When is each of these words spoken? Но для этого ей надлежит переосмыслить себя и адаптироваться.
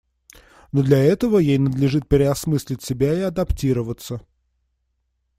Но 0.71 0.81
для 0.81 0.97
этого 0.97 1.37
ей 1.37 1.59
надлежит 1.59 2.07
переосмыслить 2.07 2.81
себя 2.81 3.13
и 3.13 3.19
адаптироваться. 3.21 4.19